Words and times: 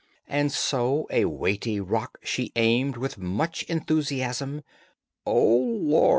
And 0.27 0.51
so 0.51 1.05
a 1.11 1.25
weighty 1.25 1.79
rock 1.79 2.17
she 2.23 2.51
aimed 2.55 2.97
With 2.97 3.19
much 3.19 3.61
enthusiasm: 3.69 4.63
"Oh, 5.27 5.57
lor'!" 5.57 6.09